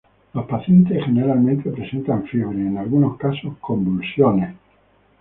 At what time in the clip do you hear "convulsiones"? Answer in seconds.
3.61-4.55